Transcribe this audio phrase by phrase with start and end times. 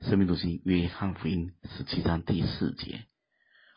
[0.00, 3.04] 生命读经约翰福音十七章第四节：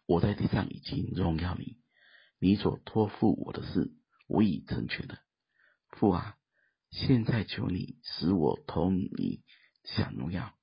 [0.06, 1.78] 我在地上已经荣耀你，
[2.38, 3.92] 你所托付我的事，
[4.28, 5.18] 我已成全了。
[5.90, 6.38] 父啊，
[6.92, 9.42] 现在求你使我同你
[9.84, 10.54] 享荣耀，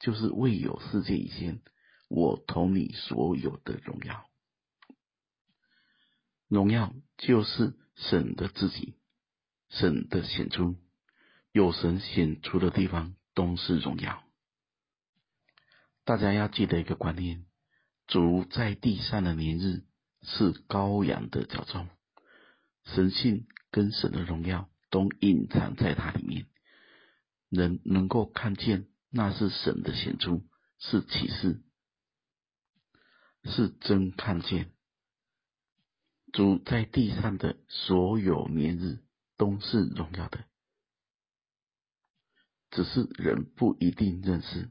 [0.00, 1.60] 就是未有世界以前，
[2.08, 4.26] 我同你所有的荣耀。
[6.48, 8.96] 荣耀就是神的自己，
[9.68, 10.74] 神的显出，
[11.52, 14.25] 有神显出的地方都是荣耀。
[16.06, 17.44] 大家要记得一个观念：
[18.06, 19.82] 主在地上的年日
[20.22, 21.88] 是羔羊的脚踪，
[22.84, 26.46] 神性跟神的荣耀都隐藏在它里面，
[27.48, 30.46] 人能够看见那是神的显出，
[30.78, 31.60] 是启示，
[33.42, 34.70] 是真看见。
[36.32, 39.00] 主在地上的所有年日
[39.36, 40.44] 都是荣耀的，
[42.70, 44.70] 只是人不一定认识。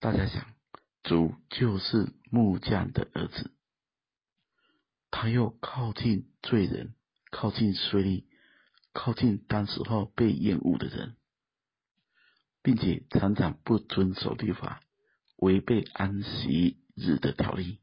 [0.00, 0.46] 大家想，
[1.02, 3.52] 主就是木匠的儿子，
[5.10, 6.94] 他又靠近罪人，
[7.30, 8.24] 靠近税吏，
[8.94, 11.16] 靠近当时候被厌恶的人，
[12.62, 14.82] 并且常常不遵守律法，
[15.36, 17.82] 违背安息日的条例。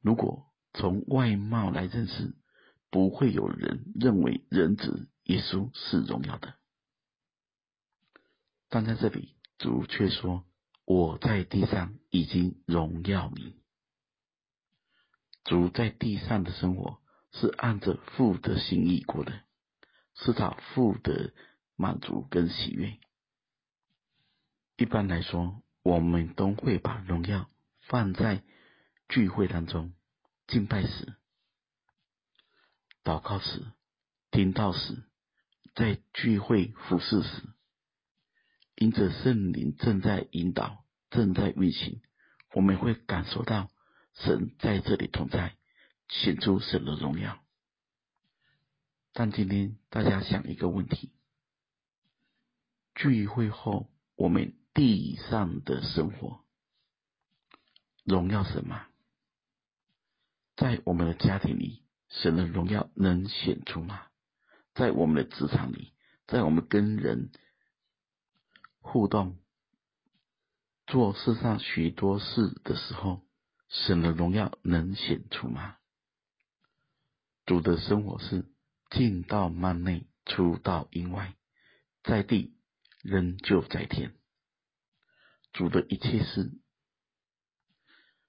[0.00, 2.34] 如果从外貌来认识，
[2.88, 6.54] 不会有人认为人子耶稣是荣耀的。
[8.70, 10.46] 但在这里，主却说
[10.84, 13.56] ：“我在地上已经荣耀你。”
[15.44, 17.00] 主在地上的生活
[17.32, 19.40] 是按着父的心意过的，
[20.14, 21.32] 是他父的
[21.76, 22.98] 满足跟喜悦。
[24.76, 27.48] 一般来说，我们都会把荣耀
[27.80, 28.42] 放在
[29.08, 29.92] 聚会当中。
[30.48, 31.14] 敬拜时、
[33.04, 33.64] 祷告时、
[34.30, 35.02] 听到时，
[35.74, 37.42] 在聚会服事时，
[38.74, 42.00] 因着圣灵正在引导、正在运行，
[42.52, 43.70] 我们会感受到
[44.14, 45.54] 神在这里同在，
[46.08, 47.38] 显出神的荣耀。
[49.12, 51.12] 但今天大家想一个问题：
[52.94, 56.40] 聚会后，我们地上的生活
[58.04, 58.86] 荣耀神吗？
[60.56, 64.02] 在我们的家庭里，神的荣耀能显出吗？
[64.74, 65.92] 在我们的职场里，
[66.26, 67.30] 在我们跟人
[68.82, 69.38] 互动、
[70.86, 73.22] 做世上许多事的时候，
[73.68, 75.78] 神的荣耀能显出吗？
[77.46, 78.44] 主的生活是
[78.90, 81.34] 进到幔内，出到阴外，
[82.02, 82.54] 在地
[83.02, 84.14] 仍旧在天。
[85.54, 86.52] 主的一切事、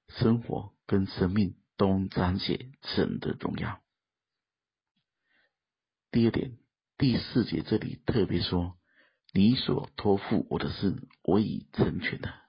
[0.08, 1.58] 生活跟生命。
[1.75, 3.81] 都彰显神的荣耀。
[6.12, 6.59] 第二点，
[7.00, 8.78] 第四节这里特别说
[9.34, 12.44] ：“你所托付我的事，我已成全了。”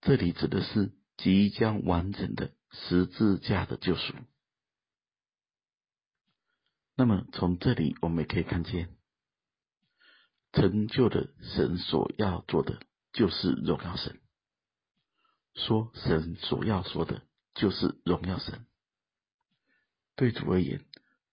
[0.00, 4.14] 这里指的是即将完成的十字架的救赎。
[6.96, 8.96] 那么从这里我们也可以看见，
[10.52, 12.80] 成就的神所要做的，
[13.12, 14.18] 就是荣耀神。
[15.54, 17.22] 说神所要说的，
[17.54, 18.64] 就是荣耀神。
[20.16, 20.84] 对主而言，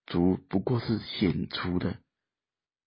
[0.06, 1.98] 主不过是显出的，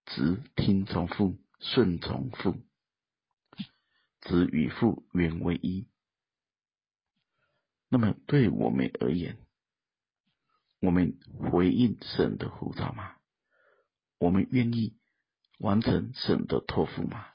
[0.10, 2.58] 只听从父，顺从父，
[4.22, 5.88] 子与父原为一。
[7.88, 9.38] 那么对我们而言，
[10.80, 11.18] 我们
[11.52, 13.16] 回应神的呼召吗？
[14.18, 14.98] 我们愿意
[15.58, 17.28] 完成神的托付吗？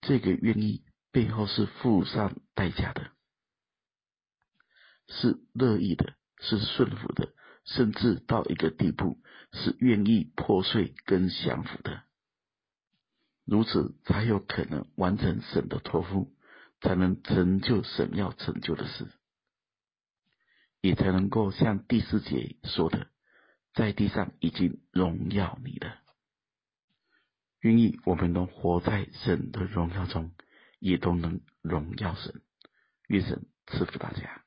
[0.00, 0.84] 这个愿意。
[1.12, 3.10] 背后是付上代价的，
[5.08, 7.32] 是乐意的，是顺服的，
[7.66, 9.18] 甚至到一个地步
[9.52, 12.02] 是愿意破碎跟降服的。
[13.44, 16.32] 如此才有可能完成神的托付，
[16.80, 19.06] 才能成就神要成就的事，
[20.80, 23.08] 也才能够像第四节说的，
[23.74, 25.98] 在地上已经荣耀你了。
[27.60, 30.32] 愿意我们能活在神的荣耀中。
[30.78, 32.42] 也都能荣耀神，
[33.08, 34.44] 愿神赐福大家。